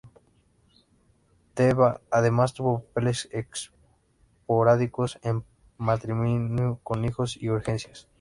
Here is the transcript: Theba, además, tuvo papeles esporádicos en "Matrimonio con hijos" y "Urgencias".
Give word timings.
Theba, 1.53 2.01
además, 2.09 2.55
tuvo 2.55 2.79
papeles 2.79 3.29
esporádicos 3.31 5.19
en 5.21 5.43
"Matrimonio 5.77 6.79
con 6.81 7.05
hijos" 7.05 7.37
y 7.37 7.51
"Urgencias". 7.51 8.07